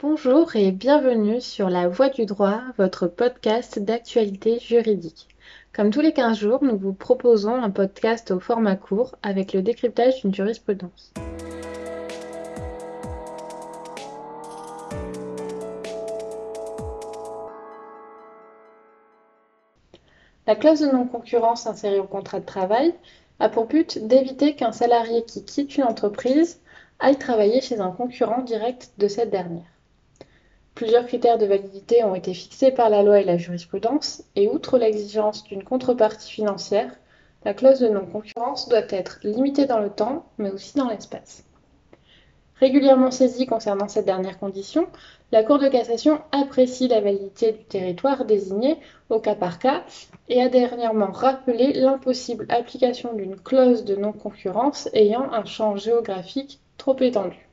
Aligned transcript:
Bonjour 0.00 0.56
et 0.56 0.72
bienvenue 0.72 1.40
sur 1.40 1.70
La 1.70 1.86
Voix 1.86 2.08
du 2.08 2.26
droit, 2.26 2.60
votre 2.78 3.06
podcast 3.06 3.78
d'actualité 3.78 4.58
juridique. 4.58 5.28
Comme 5.72 5.90
tous 5.90 6.00
les 6.00 6.12
15 6.12 6.36
jours, 6.36 6.64
nous 6.64 6.76
vous 6.76 6.92
proposons 6.92 7.54
un 7.54 7.70
podcast 7.70 8.32
au 8.32 8.40
format 8.40 8.74
court 8.74 9.14
avec 9.22 9.52
le 9.52 9.62
décryptage 9.62 10.20
d'une 10.22 10.34
jurisprudence. 10.34 11.12
La 20.46 20.56
clause 20.56 20.80
de 20.80 20.86
non-concurrence 20.86 21.68
insérée 21.68 22.00
au 22.00 22.06
contrat 22.06 22.40
de 22.40 22.44
travail 22.44 22.92
a 23.38 23.48
pour 23.48 23.66
but 23.66 23.98
d'éviter 24.06 24.56
qu'un 24.56 24.72
salarié 24.72 25.24
qui 25.24 25.44
quitte 25.44 25.76
une 25.76 25.84
entreprise 25.84 26.60
aille 26.98 27.16
travailler 27.16 27.60
chez 27.60 27.80
un 27.80 27.92
concurrent 27.92 28.42
direct 28.42 28.90
de 28.98 29.06
cette 29.06 29.30
dernière. 29.30 29.70
Plusieurs 30.74 31.06
critères 31.06 31.38
de 31.38 31.46
validité 31.46 32.02
ont 32.02 32.14
été 32.14 32.34
fixés 32.34 32.72
par 32.72 32.90
la 32.90 33.02
loi 33.02 33.20
et 33.20 33.24
la 33.24 33.36
jurisprudence, 33.36 34.24
et 34.34 34.48
outre 34.48 34.78
l'exigence 34.78 35.44
d'une 35.44 35.62
contrepartie 35.62 36.32
financière, 36.32 36.92
la 37.44 37.54
clause 37.54 37.80
de 37.80 37.88
non-concurrence 37.88 38.68
doit 38.68 38.86
être 38.88 39.20
limitée 39.22 39.66
dans 39.66 39.80
le 39.80 39.90
temps, 39.90 40.24
mais 40.38 40.50
aussi 40.50 40.76
dans 40.76 40.88
l'espace. 40.88 41.44
Régulièrement 42.62 43.10
saisie 43.10 43.44
concernant 43.44 43.88
cette 43.88 44.04
dernière 44.04 44.38
condition, 44.38 44.86
la 45.32 45.42
Cour 45.42 45.58
de 45.58 45.66
cassation 45.66 46.20
apprécie 46.30 46.86
la 46.86 47.00
validité 47.00 47.50
du 47.50 47.64
territoire 47.64 48.24
désigné 48.24 48.78
au 49.10 49.18
cas 49.18 49.34
par 49.34 49.58
cas 49.58 49.82
et 50.28 50.40
a 50.40 50.48
dernièrement 50.48 51.10
rappelé 51.10 51.72
l'impossible 51.72 52.46
application 52.50 53.14
d'une 53.14 53.34
clause 53.34 53.84
de 53.84 53.96
non-concurrence 53.96 54.88
ayant 54.92 55.28
un 55.32 55.44
champ 55.44 55.74
géographique 55.74 56.60
trop 56.78 56.96
étendu. 57.00 57.48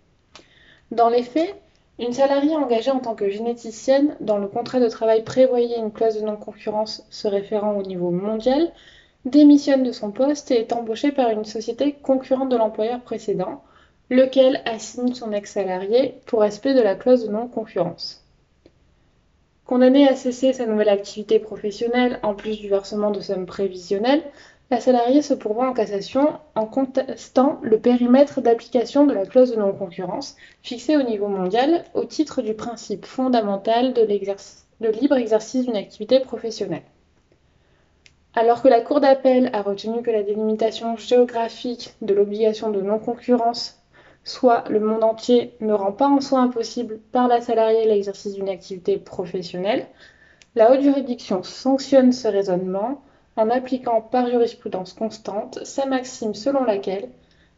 Dans 0.92 1.10
les 1.10 1.24
faits, 1.24 1.60
une 1.98 2.14
salariée 2.14 2.56
engagée 2.56 2.92
en 2.92 3.00
tant 3.00 3.16
que 3.16 3.30
généticienne 3.32 4.16
dont 4.20 4.38
le 4.38 4.48
contrat 4.48 4.80
de 4.80 4.90
travail 4.90 5.24
prévoyait 5.24 5.80
une 5.80 5.92
clause 5.92 6.22
de 6.22 6.26
non-concurrence 6.28 7.04
se 7.10 7.28
référant 7.28 7.76
au 7.76 7.82
niveau 7.82 8.12
mondial 8.12 8.72
démissionne 9.26 9.82
de 9.82 9.92
son 9.92 10.12
poste 10.12 10.52
et 10.52 10.60
est 10.60 10.72
embauchée 10.72 11.12
par 11.12 11.32
une 11.32 11.46
société 11.46 11.94
concurrente 11.94 12.50
de 12.50 12.58
l'employeur 12.58 13.02
précédent 13.02 13.64
lequel 14.10 14.62
assigne 14.66 15.14
son 15.14 15.32
ex-salarié 15.32 16.16
pour 16.26 16.42
respect 16.42 16.74
de 16.74 16.82
la 16.82 16.96
clause 16.96 17.26
de 17.26 17.32
non-concurrence. 17.32 18.26
Condamnée 19.66 20.08
à 20.08 20.16
cesser 20.16 20.52
sa 20.52 20.66
nouvelle 20.66 20.90
activité 20.90 21.38
professionnelle 21.38 22.20
en 22.24 22.34
plus 22.34 22.60
du 22.60 22.70
versement 22.70 23.12
de 23.12 23.22
sommes 23.22 23.46
prévisionnelles, 23.46 24.24
la 24.72 24.80
salariée 24.80 25.22
se 25.22 25.34
pourvoit 25.34 25.68
en 25.68 25.74
cassation 25.74 26.40
en 26.56 26.66
contestant 26.66 27.60
le 27.62 27.80
périmètre 27.80 28.42
d'application 28.42 29.06
de 29.06 29.14
la 29.14 29.26
clause 29.26 29.52
de 29.52 29.58
non-concurrence 29.58 30.36
fixée 30.62 30.96
au 30.96 31.04
niveau 31.04 31.28
mondial 31.28 31.84
au 31.94 32.04
titre 32.04 32.42
du 32.42 32.54
principe 32.54 33.06
fondamental 33.06 33.94
de, 33.94 34.02
de 34.06 34.90
libre 34.90 35.18
exercice 35.18 35.66
d'une 35.66 35.76
activité 35.76 36.20
professionnelle. 36.20 36.84
Alors 38.36 38.62
que 38.62 38.68
la 38.68 38.82
Cour 38.82 39.02
d'appel 39.02 39.50
a 39.54 39.64
retenu 39.64 40.04
que 40.04 40.12
la 40.12 40.22
délimitation 40.22 40.98
géographique 40.98 41.96
de 42.02 42.14
l'obligation 42.14 42.70
de 42.70 42.82
non-concurrence 42.82 43.79
soit 44.30 44.64
le 44.70 44.80
monde 44.80 45.04
entier 45.04 45.54
ne 45.60 45.74
rend 45.74 45.92
pas 45.92 46.08
en 46.08 46.22
soi 46.22 46.40
impossible 46.40 47.00
par 47.12 47.28
la 47.28 47.42
salariée 47.42 47.88
l'exercice 47.88 48.36
d'une 48.36 48.50
activité 48.50 48.98
professionnelle, 48.98 49.88
la 50.56 50.72
haute 50.72 50.82
juridiction 50.82 51.42
sanctionne 51.42 52.12
ce 52.12 52.28
raisonnement 52.28 53.02
en 53.36 53.50
appliquant 53.50 54.02
par 54.02 54.28
jurisprudence 54.28 54.94
constante 54.94 55.60
sa 55.64 55.86
maxime 55.86 56.36
selon 56.36 56.64
laquelle 56.64 57.10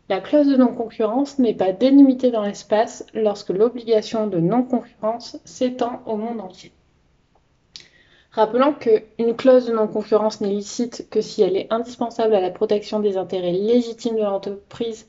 la 0.08 0.22
clause 0.22 0.48
de 0.48 0.56
non-concurrence 0.56 1.40
n'est 1.40 1.54
pas 1.54 1.74
délimitée 1.74 2.32
dans 2.32 2.44
l'espace 2.44 3.06
lorsque 3.14 3.50
l'obligation 3.50 4.28
de 4.28 4.40
non-concurrence 4.40 5.38
s'étend 5.44 6.02
au 6.06 6.16
monde 6.16 6.40
entier. 6.40 6.72
Rappelons 8.32 8.74
qu'une 8.74 9.36
clause 9.36 9.66
de 9.66 9.74
non-concurrence 9.74 10.40
n'est 10.40 10.50
licite 10.50 11.08
que 11.09 11.20
si 11.20 11.42
elle 11.42 11.58
est 11.58 11.72
indispensable 11.72 12.34
à 12.34 12.40
la 12.40 12.50
protection 12.50 13.02
des 13.02 13.18
intérêts 13.18 13.52
légitimes 13.52 14.16
de 14.16 14.22
l'entreprise 14.22 15.06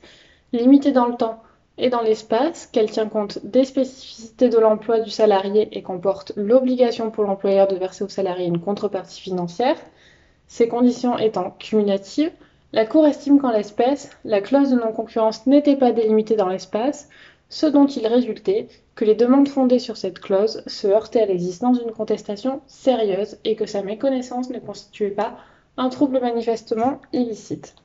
limitée 0.51 0.91
dans 0.91 1.07
le 1.07 1.15
temps 1.15 1.41
et 1.77 1.89
dans 1.89 2.01
l'espace, 2.01 2.67
qu'elle 2.67 2.91
tient 2.91 3.09
compte 3.09 3.39
des 3.43 3.65
spécificités 3.65 4.49
de 4.49 4.59
l'emploi 4.59 4.99
du 4.99 5.09
salarié 5.09 5.69
et 5.71 5.81
comporte 5.81 6.31
l'obligation 6.35 7.09
pour 7.09 7.23
l'employeur 7.23 7.67
de 7.67 7.75
verser 7.75 8.03
au 8.03 8.09
salarié 8.09 8.45
une 8.45 8.59
contrepartie 8.59 9.21
financière, 9.21 9.77
ces 10.47 10.67
conditions 10.67 11.17
étant 11.17 11.51
cumulatives, 11.57 12.31
la 12.73 12.85
Cour 12.85 13.05
estime 13.05 13.39
qu'en 13.39 13.51
l'espèce, 13.51 14.09
la 14.25 14.41
clause 14.41 14.71
de 14.71 14.75
non-concurrence 14.75 15.45
n'était 15.47 15.75
pas 15.75 15.91
délimitée 15.91 16.35
dans 16.35 16.47
l'espace, 16.49 17.09
ce 17.49 17.67
dont 17.67 17.85
il 17.85 18.07
résultait 18.07 18.67
que 18.95 19.05
les 19.05 19.13
demandes 19.15 19.47
fondées 19.47 19.79
sur 19.79 19.97
cette 19.97 20.19
clause 20.19 20.63
se 20.65 20.87
heurtaient 20.87 21.21
à 21.21 21.25
l'existence 21.27 21.79
d'une 21.79 21.91
contestation 21.91 22.61
sérieuse 22.65 23.37
et 23.45 23.55
que 23.55 23.67
sa 23.67 23.83
méconnaissance 23.83 24.49
ne 24.49 24.59
constituait 24.59 25.11
pas 25.11 25.37
un 25.77 25.89
trouble 25.89 26.19
manifestement 26.19 26.99
illicite. 27.13 27.75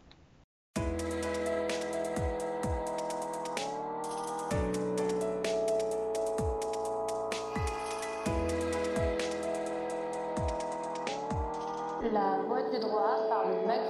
La 12.00 12.38
voix 12.47 12.62
du 12.62 12.78
droit 12.78 13.26
par 13.28 13.44
le 13.48 13.66
Mac. 13.66 13.81